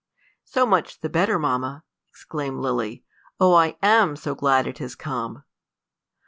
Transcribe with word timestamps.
"So 0.45 0.65
much 0.65 1.01
the 1.01 1.09
better, 1.09 1.37
mamma," 1.37 1.83
exclaimed 2.09 2.59
Lily. 2.59 3.05
"Oh, 3.39 3.53
I 3.53 3.77
am 3.83 4.15
so 4.15 4.33
glad 4.33 4.65
it 4.65 4.79
has 4.79 4.95
come!" 4.95 5.43